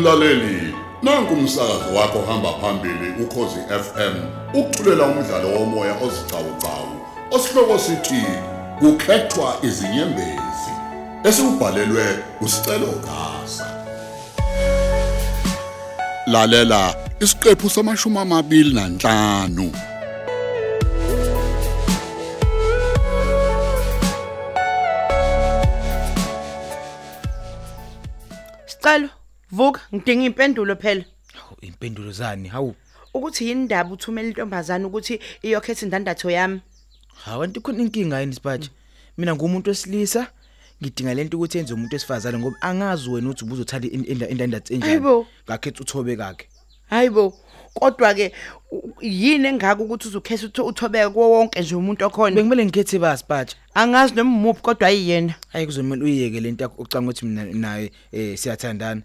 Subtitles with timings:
[0.00, 4.14] Mlaleli, nanku umsakazo wakho hamba phambili ukhozi FM.
[4.54, 7.00] Ukuthulela umdlalo womoya ozicawucawu.
[7.30, 8.24] Osihloko sithi
[8.78, 10.72] kukhethwa izinyembezi.
[11.24, 13.84] Esibhalelwe usicelo gasa.
[16.26, 19.72] Lalela isiqephu samashumi amabili nanhlanu.
[28.66, 29.08] Sicelo,
[29.52, 31.04] vuka, ngidinga impendulo phela.
[31.34, 32.48] Hawu impendulo zani?
[32.48, 32.74] Hawu.
[33.14, 36.60] Ukuthi yini indaba uthumela intombazana ukuthi iyokhetha indandatho yami?
[37.24, 38.70] Hawu anti khona inkinga yini sibathi?
[39.18, 40.26] Mina ngumuntu wesilisa
[40.82, 44.90] ngidinga lento ukuthi enze umuntu wesifazane ngoba angazi wena uthi ubuzothatha indandatho enjani.
[44.92, 45.26] Hayibo.
[45.46, 46.48] Ngakhetha uthobe kakhe.
[46.90, 47.34] Hayibo.
[47.74, 48.32] Kodwa ke
[48.72, 52.34] u- yini engaka ukuthi uzokhetha utho- uthobeka kuwo wonke nje umuntu okhona?
[52.36, 53.56] Bengimele ngikhethe basibathi.
[53.74, 55.34] Angazi noma umuphi kodwa ayiyena.
[55.52, 59.02] Hayi kuzomela uyiyeke lento yakho ucanga ukuthi mina naye eh siyathandana.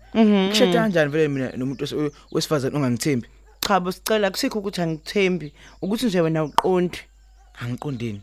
[0.50, 3.28] Kushada kanjani vele mina nomuntu wes- wesifazane ongangithembi?
[3.62, 7.00] Cha bo sicela kusikho ukuthi angithembi ukuthi nje wena uqondi.
[7.62, 8.22] Angiqondini.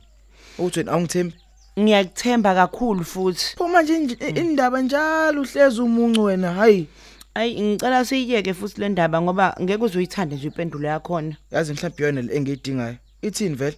[0.58, 1.34] Uthi wena awungithembi?
[1.78, 3.56] Ngiyakuthemba kakhulu futhi.
[3.56, 6.86] Pho manje inj- indaba njalo uhlezi umuncu wena hayi.
[7.34, 11.36] Ayi ngicela siyiyeke futhi le ndaba ngoba ngeke uzoyithanda nje impendulo yakhona.
[11.50, 12.96] Yazi mhlawumbe yona le engiyidingayo.
[13.22, 13.76] Ithini vele?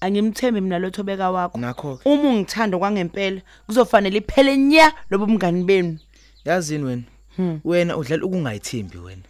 [0.00, 1.58] Angimthembi mina lo thobeka wakho.
[1.58, 2.08] Nakho ke.
[2.08, 5.98] Uma ungithanda kwangempela kuzofanele iphele nya lobo mngani benu.
[6.44, 7.02] Yazini wena?
[7.64, 9.22] Wena udlala ukungayithembi wena.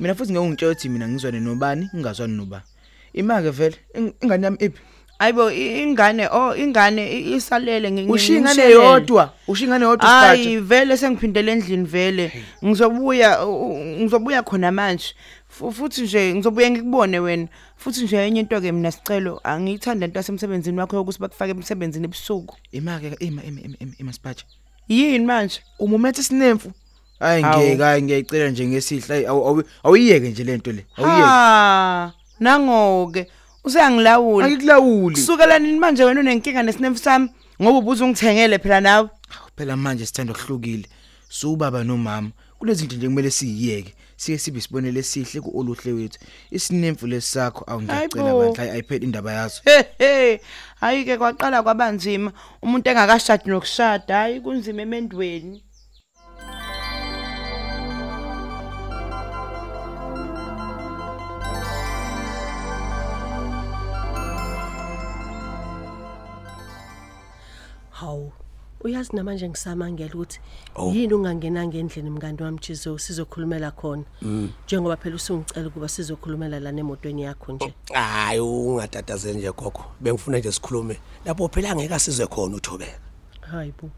[0.00, 2.64] Mina futhi ngeke ungitshela ukuthi mina ngizwane nobani, ngingazwani nobani.
[3.12, 4.80] Imake vele ing- ingane yami iphi?
[5.22, 8.84] Ayibo i- ingane oh ingane i- isalele ngi- ngi- Ushingane ngishiyelele.
[8.84, 10.60] yodwa, ushingane yodwa Hayi sibatshe.
[10.60, 12.32] vele sengiphindele endlini vele.
[12.64, 15.14] Ngizobuya u- u- ngizobuya khona manje.
[15.48, 17.48] Fu- Futhi nje ngizobuya ngikubone wena.
[17.76, 22.56] Futhi nje enye into ke mina sicelo angiyithanda into yasemsebenzini wakho ukuthi bakufake emsebenzini ebusuku.
[22.72, 24.44] Imake ima ima ima ima- ima sibatshe.
[24.88, 25.60] Yini manje?
[25.78, 26.72] Umumethe sinemfu.
[27.20, 27.62] Hayi Hawu.
[27.62, 30.84] ngeke hayi ngiyayicela nje ngesihla hayi awu- awu- awuyiyeke nje lento le.
[30.96, 31.22] Awuyiyeke.
[31.28, 33.26] Ha nangoke
[33.64, 34.46] useyangilawula.
[34.46, 35.14] Angikulawuli.
[35.14, 37.28] Kusukela nini manje wena unenkinga nesinemfu sami
[37.62, 39.08] ngoba ubuze ungithengele phela nawe.
[39.56, 40.86] Phela manje sithanda okuhlukile.
[41.28, 42.30] Subaba nomama.
[42.58, 43.94] Kulezi zinto nje kumele siyiyeke.
[44.16, 46.18] Sike sibe sibonele esihle kuoluhle wethu.
[46.50, 49.62] Isinemfu lesakho awungicela bandla ayipheli indaba yazo.
[50.80, 52.32] Hayi ke kwaqala kwabanzima.
[52.62, 55.62] Umuntu engakashadi nokushada, hayi kunzima emendweni.
[68.02, 68.32] Hawu.
[68.84, 70.40] Uyazi namanje ngisamangela ukuthi
[70.74, 70.94] Awu.
[70.94, 74.02] yini ungangenanga endlini mngani wami Jizo sizokhulumela khona.
[74.66, 77.74] Njengoba phela usungicela ukuba sizokhulumela la nemotweni yakho nje.
[77.92, 82.98] hayi ungatatazeli nje gogo bengifuna nje sikhulume lapho phela ngeke asizwe khona uthobeka
[83.40, 83.90] Hayibo.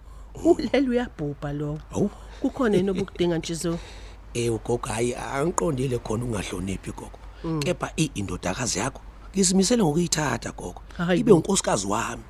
[0.45, 1.79] Ulele uyabhubha lo.
[1.91, 2.11] Hawu.
[2.41, 3.79] Kukhona yini obukudinga Jizo?
[4.35, 7.19] eh ugogo hayi angiqondile khona ungahloniphi gogo
[7.61, 9.01] kepha iindodakazi yakho
[9.33, 11.37] ngizimisele ngokuyithatha gogo Hayi ibe bo.
[11.37, 12.23] unkosikazi wami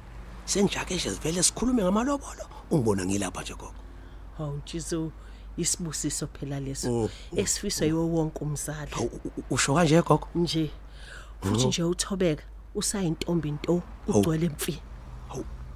[0.45, 2.45] sengijake nje sivele sikhulume ngamalobolo.
[2.71, 3.75] Ungibona ngilapha nje gogo.
[4.39, 5.13] Hawu Jizo.
[5.57, 6.91] Isibusiso phela leso.
[6.93, 7.09] Mm.
[7.37, 8.91] esifiswa yiwo wonke umzali.
[9.01, 10.29] u- usho kanje gogo?
[10.35, 10.71] Nje.
[11.43, 12.43] Futhi nje uthobeka
[12.75, 14.81] usayintombi into ugcwele emfi.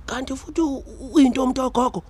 [0.06, 0.60] Kanti futhi
[1.12, 2.02] uyinto umuntu gogo?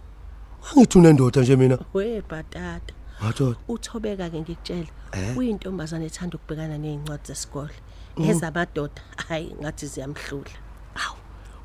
[0.72, 1.78] Angithi unendoda nje mina.
[1.94, 3.58] We bhatata madoda.
[3.68, 5.36] Uthobeka ke ngikutshela Eh?
[5.36, 7.74] uyintombazane ethanda ukubhekana nezincwadi zesikole
[8.18, 10.50] ezamadoda hayi ngathi ziyamhlula.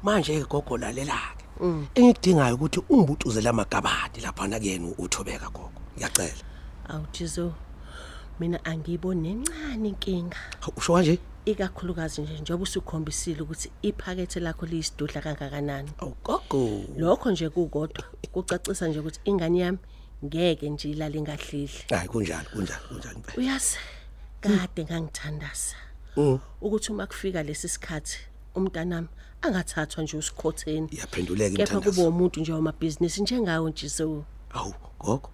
[0.04, 1.46] Manje ke gogo lalela ke.
[1.96, 5.72] Engikudingayo ukuthi ungibutuzele amagabadi lapha na kuyena uthobeka gogo.
[5.98, 6.44] Ngiyacela.
[6.90, 7.54] awujizo
[8.40, 11.20] mina angiyiboni nencane inkinga Hawu, Usho kanje?
[11.46, 16.82] ikakhulukazi nje njengoba usukhombisile ukuthi iphakethe lakho liyisidudla kangakanani Awu gogo.
[16.98, 19.78] lokho nje kukodwa kucacisa nje ukuthi ingane yami
[20.26, 23.38] ngeke nje ilale ngahlidli Hayi kunjalo, kunjalo, kunjalo impela.
[23.38, 23.78] uyazi
[24.42, 25.76] kade ngangithandaza
[26.18, 26.40] Mm.
[26.62, 28.18] ukuthi uma kufika lesi sikhathi
[28.56, 29.08] umntanami
[29.42, 32.10] angathathwa nje usikhotheni Iyaphenduleka kepha kube imthandazo.
[32.10, 34.24] umuntu nje wamabhizinisi njengawo nje so
[34.54, 35.30] Awu gogo.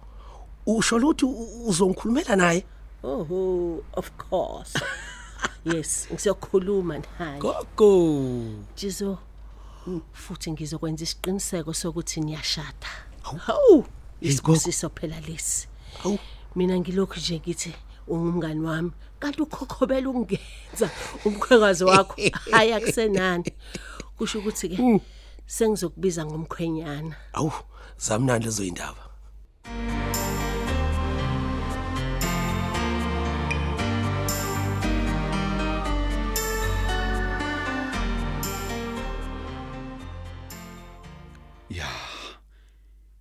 [0.66, 2.64] Usho ukuthi u- uzongikhulumela naye?
[3.02, 4.74] oho of course
[5.64, 8.64] yes ngizokhuluma naye Gogo.
[8.76, 9.18] jizo
[10.12, 12.86] futhi ngizokwenza isiqiniseko sokuthi niyashada
[13.22, 13.86] hawu Hey, gogo.
[14.20, 15.68] isibusiso phela lesi
[16.04, 16.18] Awu.
[16.56, 17.74] mina ngilokhu nje ngithi
[18.10, 18.90] ungumngani wami
[19.20, 20.86] kanti ukhokhobela ukungenza
[21.24, 22.14] umkhwekazi wakho.
[22.52, 23.50] Hayi akusenani
[24.16, 25.00] kusho ukuthi ke
[25.46, 27.14] sengizokubiza ngomkhwenyana.
[27.32, 27.52] Awu,
[27.98, 29.10] zamnandi lezo indaba.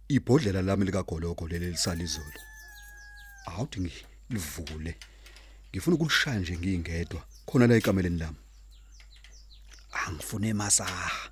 [0.09, 2.41] ibhodlela lami likagoloko leli lisalizolo
[3.45, 3.80] awuthi
[4.29, 4.95] ngilivule
[5.71, 7.21] ngifuna ukulishaya nje ngingedwa.
[7.45, 8.37] Khona la ekameleni lami.
[9.91, 11.31] Angifune masaha.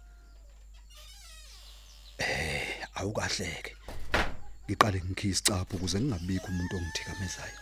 [2.17, 3.75] Eh awukahleke.
[4.65, 7.59] Ngiqale ngikhisa isicapho ukuze ngingabikho umuntu ongithikamezayo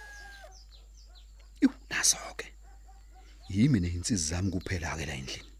[1.62, 2.54] Yu naso ke.
[3.50, 5.52] Yimi nezinsizi zami kuphela ke la endlini.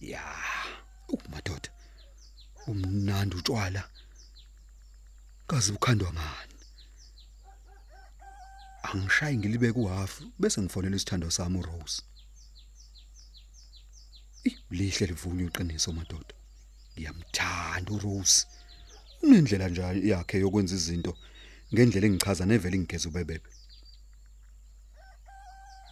[0.00, 0.22] Ya
[1.08, 1.70] umadoda
[2.66, 3.82] umnandi utshwala.
[5.46, 6.47] Kazi ukhandwa ngani?
[8.92, 12.02] Angishayi ngilibe kuhafu bese ngifonela isithando sami uRose.
[14.70, 16.34] Lihle livunywe iqiniso madoda.
[16.94, 18.46] Ngiyamthanda uRose.
[19.22, 21.12] Unendlela nje yakhe yokwenza izinto
[21.72, 23.50] ngendlela engichaza nevele ingigeza ubebebe.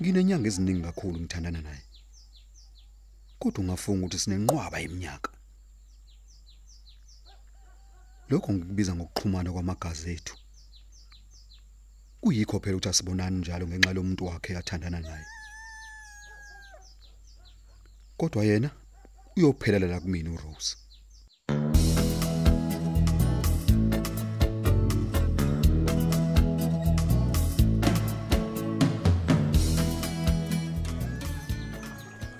[0.00, 1.84] Nginenyanga eziningi kakhulu ngithandana naye.
[3.40, 5.30] Kodwa ungafunga ukuthi sinenqwaba eminyaka
[8.30, 10.34] lokho ngikubiza ngokuxhumana kwamagazi ethu
[12.26, 15.26] kuyikho phela ukuthi asibonani njalo ngenxa lomuntu wakhe athandana naye
[18.18, 18.70] kodwa yena
[19.36, 20.76] uyophelela la kumina uRose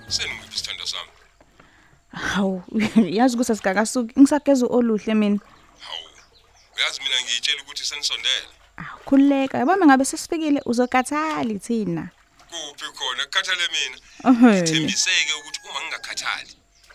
[0.07, 1.11] seningiphi isithando sami
[2.11, 2.63] Hawu,
[3.17, 4.19] yazi ukuthi asigakasuki.
[4.19, 5.39] Ngisageza oluhle mina.
[5.79, 6.07] hawu
[6.75, 8.56] uyazi mina ngiyitshela ukuthi senisondele
[9.07, 9.57] Awu, khuleka.
[9.57, 12.09] Yabo ngabe sesifikile uzokhathali thina.
[12.49, 13.97] kuphi khona kukhathale mina
[14.29, 14.61] Ehhe.
[14.67, 16.53] thembiseke ukuthi uma ngingakhathali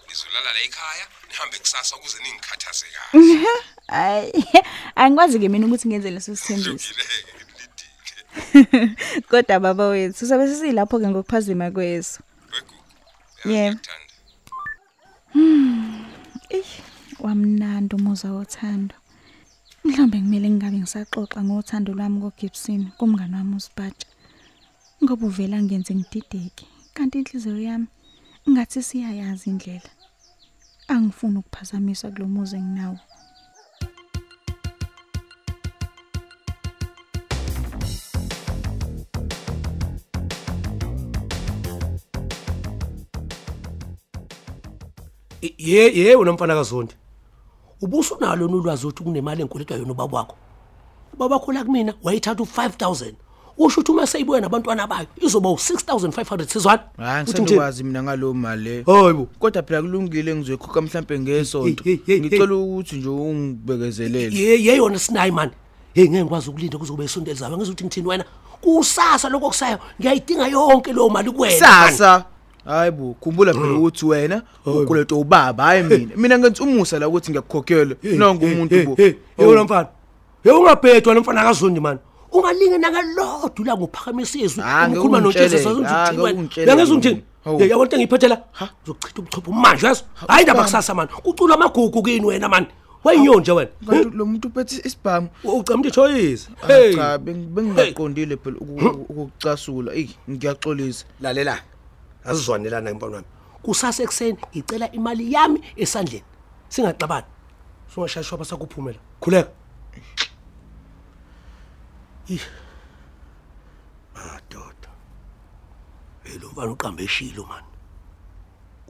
[0.09, 3.47] nizolala la ekhaya nihambe kusasa ukuze ningikhathaze kahle
[3.89, 4.33] Ay,
[4.97, 6.71] angikwazi ke mina ukuthi ngenze leso sithembiso.
[6.71, 8.97] hlukileke ngilidile
[9.31, 12.21] Kodwa baba wethu, sobe sisilapho ke ngokuphazima kweso.
[12.53, 12.83] wegugu
[13.45, 13.79] Yebo.
[13.79, 14.01] yazi
[16.51, 16.71] Ih,
[17.21, 18.95] wamnandi umuza wothando.
[19.85, 24.09] Mhlawumbe kumele ngingabe ngisaxoxa ngothando lwami koGibson, kumngane wami uSibatsha.
[25.03, 26.65] Ngoba uvela ngenze ngidideke,
[26.95, 27.89] kanti inhliziyo yami
[28.51, 29.91] ngathi siyayazi indlela.
[30.93, 32.99] Angifuni ukuphazamisa kulomuzi enginawo.
[45.69, 46.95] ye ye wena mfana kaZondi
[47.83, 50.37] ubusunalo nolwazi ukuthi kunemali enkoletwa yona ubaba wakho
[51.15, 53.13] ubaba wakho la kumina wayithatha u5000
[53.59, 56.83] usho ukuthi uma seyibuya nabantwana bayo izoba u6500 sizwana.
[56.97, 57.43] Hayi Uthi ngithini?
[57.43, 58.83] ngisandokwazi mina ngalo mali le.
[58.83, 59.29] Hayibo.
[59.39, 61.85] Kodwa phela kulungile ngizoyikhokha mhlambe ngesonto.
[61.85, 64.39] Hey, hey, hey, ngicela ukuthi nje ungibekezelele.
[64.39, 65.51] Ye ye yona sinayi man
[65.95, 68.25] hey ngeke ngikwazi ukulinda kuze kube isonto elizayo ngizwe ukuthi ngithini wena?
[68.61, 69.79] Kusasa lokho kusayo.
[70.01, 72.23] Ngiyayidinga yonke leyo mali kuwena man.
[72.65, 75.65] Sasa hayibo khumbula phela ukuthi wena ukoleta ubaba.
[75.65, 78.95] Hayi mina mina ngenza umusa la ukuthi ngiyakukhokhela nonke umuntu bo.
[78.95, 79.13] hey.
[79.39, 79.89] Yona mfana
[80.45, 81.99] hey ungabhedwa nomfana kaZondi man
[82.33, 86.75] ungalinge nakalodwa la ngophakamisa izwi Ah, ngeke ukhuluma ungitshele, noJesu ah, sazokuthi ngeke wena ungitshele
[86.75, 87.27] ngeke ungithini mina.
[87.45, 87.59] Hawu.
[87.59, 88.43] hey yabona into engiyiphethela
[88.87, 90.05] uzochitha ubuchopho manje yazi?
[90.29, 92.67] Hayi ndaba kusasa man ucula amagugu kini wena man
[93.05, 93.71] wayinyonje wena?
[93.91, 95.29] kanti lo muntu uphethe isibhamu.
[95.45, 96.95] Ucamda ichoyisi Ah, hey.
[96.95, 101.05] cha beng- bengingaqondile phela uku- ukukucasula eyi ngiyaxolisa.
[101.21, 101.59] Lalela.
[102.25, 103.29] Asizwanelana impona wami
[103.63, 106.25] kusasa ekseni ngicela imali yami esandleni.
[106.69, 107.27] Singaxabani
[107.95, 109.51] singashashwa basakuphumela khuleka.
[112.29, 112.45] Ih.
[114.15, 114.91] Madoda.
[116.25, 117.65] Elo mfana uqambe eshilo man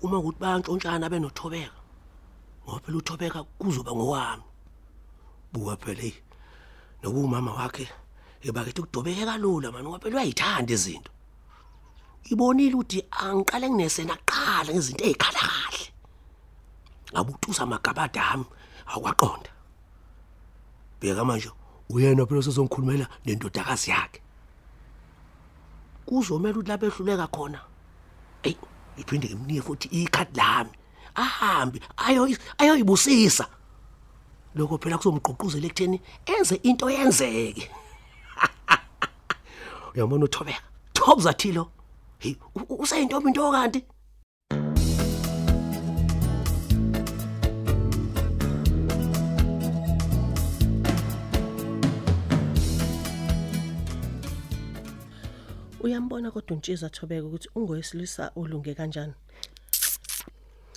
[0.03, 1.81] uma ukuthi bayantshontshana benothobeka
[2.65, 4.47] ngoba phela uthobeka kuzoba ngowami.
[5.53, 6.11] Buka phela
[7.03, 7.89] nokumama wakhe
[8.43, 11.11] ebakethe ukudobeka kalula man ngoba phela uyayithanda izinto.
[12.31, 15.93] Ibonile ukuthi angiqale nginesena qala ngezinto ezikhala kahle
[17.13, 18.45] ngabutusa amagabada ami
[18.87, 19.51] akwaqonda.
[21.01, 21.51] Bheka manje
[21.91, 24.21] uyena phela sezongikhulumela nendodakazi yakhe.
[26.07, 27.61] Kuzomela ukuthi lapho ehluleka khona.
[28.43, 28.57] Ey
[28.97, 30.71] iphinde ngimnike futhi ikhadi lami.
[31.15, 33.47] Ahambe ayo ayoyibusisa.
[34.55, 37.69] Lokho phela kuzomgqugquzela ekutheni enze into yenzeke.
[39.95, 40.63] Uyabona uthobeka?
[40.95, 41.71] Thobza thilo.
[42.23, 43.81] Hey u- u- usayintombi into kanti
[55.81, 59.15] Uyambona kodwa uNtshiza Thobeka ukuthi ungowesilisa olunge kanjani?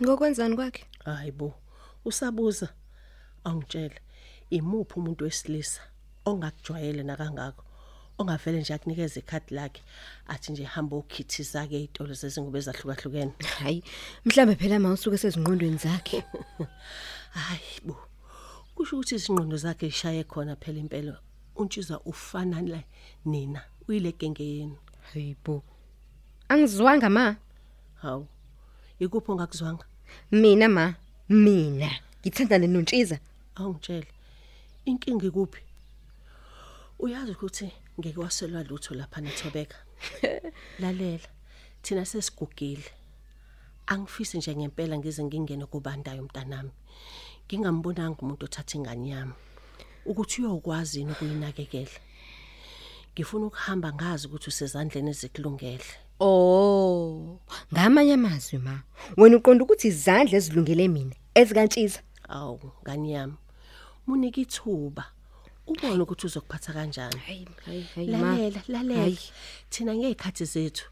[0.02, 0.84] Ngokwenzani kwakhe?
[1.06, 1.54] Hayibo.
[2.06, 2.68] Usabuza.
[3.44, 4.00] Angitshela.
[4.50, 5.82] Imuphi umuntu wesilisa
[6.30, 7.65] ongakujwayele nakangako?
[8.18, 9.82] Ongavele nje akunikeze ikhadi lakhe
[10.28, 13.34] athi nje hamba ukhithiza ke izitolo zezingubo ezahlukahlukene.
[13.60, 13.84] Hayi,
[14.26, 16.24] mhlambe phela mawusuke sezingqondweni zakhe.
[17.36, 17.96] Hayibo.
[18.76, 21.14] kusho ukuthi isinqondo zakhe ishaye khona phela impela
[21.56, 22.84] untshizwa ufana la
[23.26, 25.64] nina uyile genge yenu hayibo
[26.50, 27.36] angizwanga ma
[28.02, 28.28] hawu
[29.00, 29.86] ikuphi ongakuzwanga
[30.32, 30.96] mina ma
[31.30, 33.18] mina ngithandane nontshiza
[33.56, 34.12] awungitshela
[34.86, 35.62] inkinga ikuphi
[37.00, 39.78] uyazi ukuthi ngeke waselwa lutho lapha nethobeka.
[40.82, 41.30] Lalela
[41.82, 42.84] thina sesigugile.
[43.88, 46.72] Angifisi nje ngempela ngize ngingene kubandayo umntanami
[47.48, 49.34] ngingambonanga umuntu othatha ingane yami.
[50.06, 52.00] Ukuthi uyokwazi yini ukuyinakekela?
[53.14, 55.90] Ngifuna ukuhamba ngazi ukuthi usezandleni ezikulungele.
[56.20, 57.40] Oh
[57.74, 58.84] ngamanye amazwi ma
[59.18, 63.38] wena uqonda ukuthi izandla ezilungele mina ezikantshisa awu ngani yami?
[64.08, 65.15] Munike ithuba.
[65.68, 67.20] Ubone ukuthi uzokuphatha kanjani?
[67.26, 67.48] Hayi
[67.96, 69.18] hayi lalela lalela.
[69.70, 70.86] Thina ngezikhathi zethu.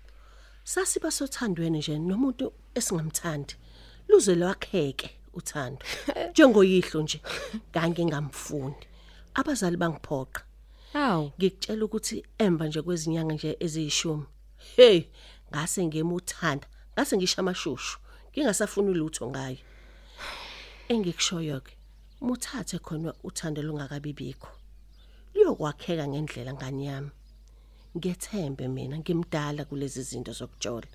[0.63, 3.55] Sasiba sothandweni nje nomuntu esingamthandi.
[4.09, 5.85] Luze lwakheke uthando.
[6.31, 7.21] Njengoyihlo nje
[7.71, 8.87] kange ngamfundi
[9.33, 10.41] abazali bangiphoqa.
[10.93, 14.25] Awu ngikutshela ukuthi emva nje kwezinyanga nje eziyishumi
[14.75, 15.01] hey
[15.49, 17.99] ngase ngemuthanda ngase ngisha amashushu.
[18.31, 19.57] Ngingasafuni lutho ngayo
[20.89, 21.73] engikushoyo ke
[22.21, 24.49] muthathe khona uthando lungakabibikho
[25.43, 27.11] liyokwakheka ngendlela ngani yami
[27.97, 30.87] ngethembe mina ngimdala kulezi zinto zokujola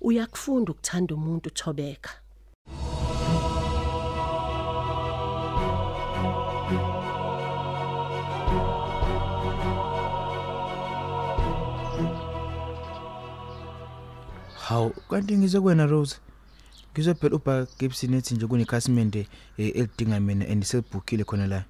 [0.00, 2.10] uyakufunda ukuthanda umuntu thobeka
[14.66, 16.16] Hawu kanti ngizokwena Rose.
[16.92, 19.28] Ngizophela uba Gibson ethi nje kunekhasimende
[19.58, 21.64] eh, elidinga mina and selibhookile khona la.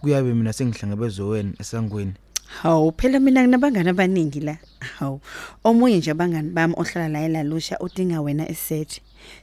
[0.00, 2.14] Kuyabe mina sengihlangabezwe wena esangweni.
[2.46, 4.58] Hawu phela mina nginabangani abaningi la.
[4.98, 5.20] Hawu
[5.64, 9.00] omunye nje abangani bami ohlala la elalusha udinga wena esethi.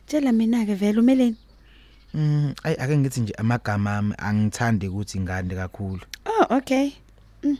[0.07, 1.35] Tshela mina ke vele umeleni.
[2.13, 6.01] Mm ay ake ngithi nje amagama ami angithandi ukuthi ngande kakhulu.
[6.25, 6.91] Oh okay.
[7.43, 7.57] Mm.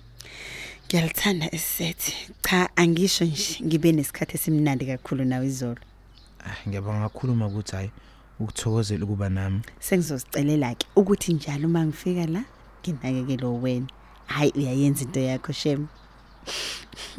[0.88, 2.13] Ngiyalithanda esethi.
[2.41, 5.81] Cha angisho nje ngibe nesikhathi esimnandi kakhulu nawe izolo.
[6.45, 7.91] Ah ngiyabonga kakhulu ukuthi hayi
[8.39, 9.62] ukuthokozela ukuba nami.
[9.79, 12.43] Sengizozicelela ke ukuthi njalo uma ngifika la
[12.91, 13.87] nginakekele wena.
[14.25, 15.87] Hayi uyayenza into yakho shem.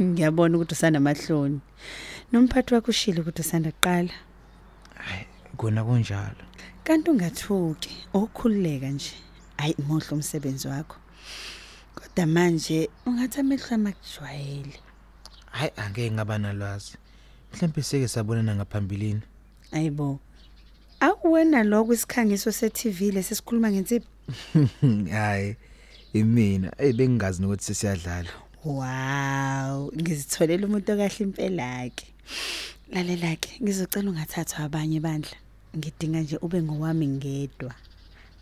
[0.00, 1.60] Ngiyabona ukuthi usanamahloni.
[2.32, 4.12] Nomphathi wakho ushilo ukuthi usanda kuqala.
[4.94, 6.44] Hayi kona kunjalo.
[6.84, 9.12] Kanti ungathuki, ukukhululeka nje.
[9.56, 10.96] Hayi mohle umsebenzi wakho.
[11.94, 14.80] Kodwa manje ungathi amehlo amakujwayele.
[15.50, 16.96] Hayi angeke ngaba nalwazi.
[17.52, 19.22] Mhlawumbe sike sabonana ngaphambilini.
[19.72, 20.20] Ayibo.
[21.00, 24.13] Awuwena lokho isikhangiso se-TV lesisikhuluma ngensipho.
[25.10, 25.56] Hayi
[26.12, 28.30] imina hey bengingazi ukuthi sesiyadlala.
[28.64, 32.06] Wow, ngizitholela umuntu okahle impela ke.
[32.92, 35.36] Lalela ke, ngizocela ungathathwa abanye bandla.
[35.76, 37.74] Ngidinga nje ube ngowami ngedwa.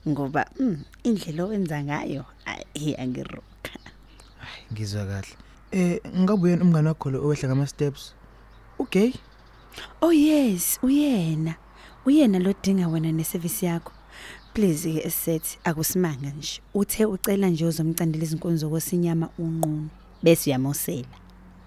[0.08, 3.72] Ngoba mm, indlela owenza ngayo ayi angiruka.
[4.38, 5.34] Hayi ngizwa kahle.
[5.72, 8.14] Eh ngabuye umngane wakho lo owehla ngama steps.
[8.78, 9.12] Okay.
[10.00, 11.54] Oh yes, uyena.
[12.06, 13.92] Uyena lodinga wena neservice yakho.
[14.54, 16.60] Please ke set akusimanga nje.
[16.74, 19.88] Uthe ucela nje uzomcandela izinkonzo kwesinyama unqunu
[20.22, 21.16] bese uyamosela.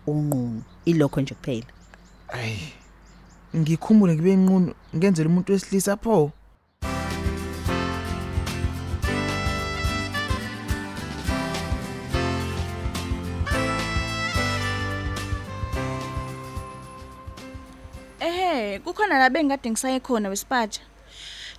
[0.07, 1.65] Unqunu ilokho nje kuphela.
[2.27, 2.57] Ay.
[3.55, 6.31] Ngikhumule ngibe inqunu ngenzele umuntu wesilisa pho.
[18.19, 20.81] Ehhe, kukhona la bengikade ngisaye khona wesipatsha.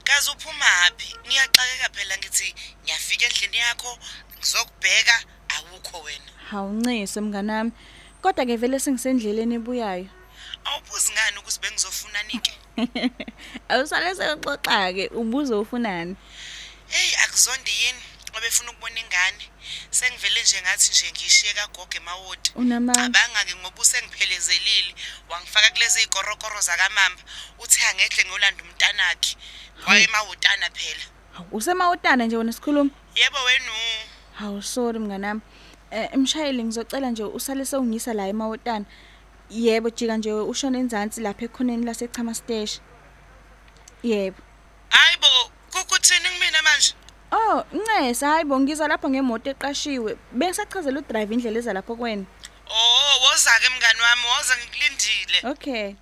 [0.05, 0.31] Kaze
[0.87, 1.17] uphumaphi?
[1.27, 3.99] Ngiyaxakeka phela ngithi ngiyafika endlini yakho
[4.39, 5.25] ngizokubheka
[5.57, 6.31] awukho wena.
[6.51, 7.73] Hawuncise mnganami.
[8.23, 10.09] Kodwa ke vele sengisendleleni ebuyayo.
[10.65, 12.53] Awubuzi ngani ukuthi bengizofuna nike?
[13.71, 16.17] Awusale sexoxa ke ubuzo ufunani?
[16.89, 18.03] Hey akuzondi yini?
[18.37, 19.45] Obefuna ukubona ingane.
[19.91, 22.51] Sengivele nje ngathi nje ngishiye kagogo emawodi.
[22.55, 23.01] Unamanga.
[23.01, 24.95] Cabanga ke ngoba usengiphelezelile
[25.29, 27.23] wangifaka kulezi ikorokoro zakamamba
[27.59, 29.37] uthi angedle ngiyolanda umntanakhe.
[29.89, 31.05] Waye emawotana phela.
[31.53, 32.91] Usemawotana nje wena sikhuluma.
[33.15, 33.73] Yebo wenu.
[34.35, 35.41] Hawu sorry mnganami.
[35.91, 38.85] Eh emshayeli ngizocela nje usale sewungisa la emawotana.
[39.51, 42.83] Yebo jika nje ushona enzansi lapha ekhoneni lasechama station.
[44.03, 44.39] Yebo.
[44.89, 45.27] Hayibo,
[45.73, 46.95] kukuthini kumina manje?
[47.33, 50.17] Oh, Ncesa hayibo ngiza lapha ngemoto eqashiwe.
[50.33, 52.25] Bengisachazela udrive indlela eza lapho kwena.
[52.71, 55.39] Oh, woza ke mngani wami, woza ngikulindile.
[55.53, 55.95] Okay.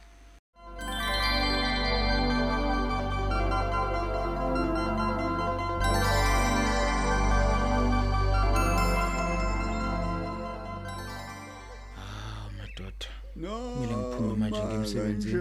[13.45, 15.41] kumele ngiphume manje ngiye emsebenzini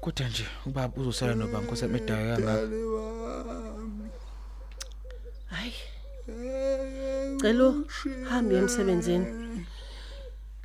[0.00, 2.68] kodwa nje ubaba uzosala nobani ngkose medaya kangaka
[5.52, 5.72] hayi.
[7.40, 7.68] Celo
[8.28, 9.26] hambe emsebenzini.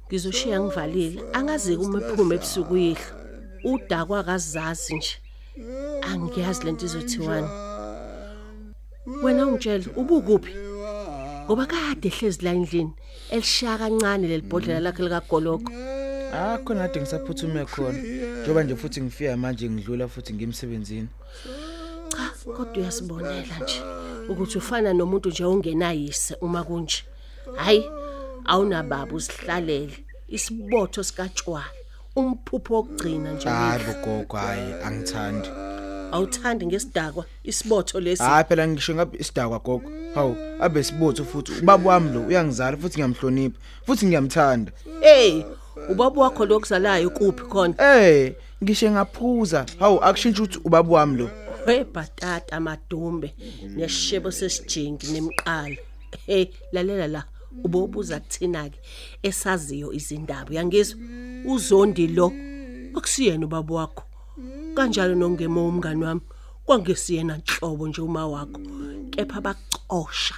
[0.08, 1.20] Ngizoshiya ngivalile.
[1.38, 3.12] Angazi kuma ephume ebusuku yihlo
[3.72, 5.14] udakwa kazazi nje.
[6.10, 7.50] Angiyazi lento izothiwani
[9.24, 10.54] wena ungitshela ubukuphi?
[11.46, 12.94] Ngoba kade ehlezi la endlini
[13.36, 15.72] elishaya kancane lelibhodlela lakhe likagoloko
[16.36, 18.00] Ah khona kade ngisaphuthume khona.
[18.44, 21.08] Njoba nje futhi ngifika manje ngidlula futhi ngimsebenzini.
[22.10, 23.82] Cha, kodwa uyasibonela nje
[24.30, 27.04] ukuthi ufana nomuntu nje ongenayise uma kunje.
[27.56, 27.86] Hayi,
[28.46, 31.66] awunababa usihlalele isibotho sikatshwala.
[32.16, 33.50] Umphupho wokugcina nje.
[33.50, 34.00] Hayi wethu.
[34.02, 35.50] bogogo hayi angithandi.
[36.12, 38.24] Awuthandi ngesidakwa isibotho lesi.
[38.24, 39.90] Hayi phela ngisho ngabe isidakwa gogo.
[40.16, 44.72] Hawu abe sibotho futhi ubaba wami lo uyangizala futhi ngiyamhlonipha futhi ngiyamthanda.
[45.02, 45.44] Hey,
[45.90, 47.76] ubaba wakho lokuzalayo kuphi khona?
[47.80, 49.66] Eh ngisho ngaphuza.
[49.80, 51.30] Hawu akushintsha ukuthi ubaba wami lo.
[51.68, 53.34] webhatata amadumbe
[53.76, 55.78] nesishebo sesijingi nemqala.
[56.26, 57.24] Hey lalela la
[57.64, 58.80] ubobuza kuthina ke
[59.24, 60.50] esaziyo izindaba.
[60.50, 61.00] Uyangizwa?
[61.46, 62.32] Uzondi lo.
[62.98, 64.04] Akusiyena ubaba wakho.
[64.76, 66.22] Kanjalo nongemo umngani wami
[66.66, 68.62] kwangesiyena nhlobo nje uma wakho.
[69.12, 70.36] Kepha baqosha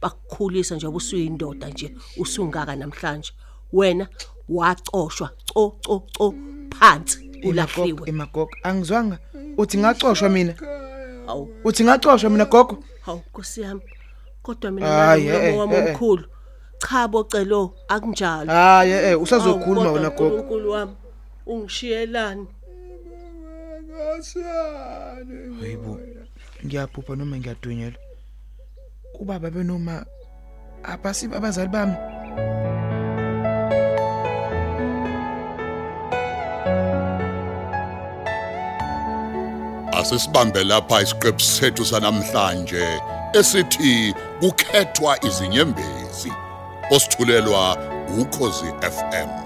[0.00, 3.32] bakukhulisa nje ubusuyindoda nje usungaka namhlanje.
[3.72, 4.08] Wena
[4.48, 6.34] wacoshwa co co co
[6.78, 9.18] phansi ulahliwe Imagogo angizwanga
[9.56, 10.54] uthi ngacoshwa mina.
[11.28, 11.48] Awu.
[11.64, 12.84] Uthi ngacoshwa mina gogo.
[13.00, 13.80] Hawu Nkosi yami.
[14.42, 15.88] Kodwa mina Hayi, eh, nalomo wami eh, eh.
[15.90, 16.24] omkhulu.
[16.78, 18.52] Cha bocelo akunjalo.
[18.52, 20.36] Hayi eh usazokhuluma Awu, wena kodwa gogo.
[20.42, 20.92] uNkulunkulu wami
[21.46, 22.46] ungishiyelani?
[25.60, 26.00] Hayibo.
[26.66, 28.00] Ngiyaphupha noma ngiyadunyelwa.
[29.20, 30.06] Ubaba benoma
[30.82, 31.94] abasi abazali bami.
[40.06, 42.86] Asisibambe lapha isiqephu sethu sanamhlanje
[43.32, 46.32] esithi kukhethwa izinyembezi.
[46.90, 47.76] Osithulelwa
[48.20, 49.45] ukhozi FM.